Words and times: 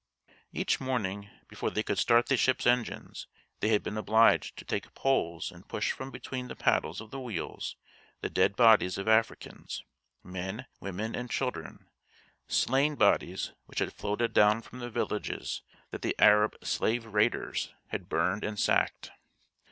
Each 0.51 0.79
morning, 0.79 1.29
before 1.47 1.69
they 1.69 1.83
could 1.83 1.99
start 1.99 2.25
the 2.25 2.35
ship's 2.35 2.65
engines, 2.65 3.27
they 3.59 3.67
had 3.67 3.83
been 3.83 3.99
obliged 3.99 4.57
to 4.57 4.65
take 4.65 4.95
poles 4.95 5.51
and 5.51 5.67
push 5.67 5.91
from 5.91 6.09
between 6.09 6.47
the 6.47 6.55
paddles 6.55 7.01
of 7.01 7.11
the 7.11 7.19
wheels 7.21 7.75
the 8.21 8.27
dead 8.27 8.55
bodies 8.55 8.97
of 8.97 9.07
Africans 9.07 9.83
men, 10.23 10.65
women, 10.79 11.13
and 11.13 11.29
children 11.29 11.87
slain 12.47 12.95
bodies 12.95 13.51
which 13.67 13.77
had 13.77 13.93
floated 13.93 14.33
down 14.33 14.63
from 14.63 14.79
the 14.79 14.89
villages 14.89 15.61
that 15.91 16.01
the 16.01 16.15
Arab 16.17 16.55
slave 16.63 17.05
raiders 17.05 17.71
had 17.89 18.09
burned 18.09 18.43
and 18.43 18.59
sacked. 18.59 19.11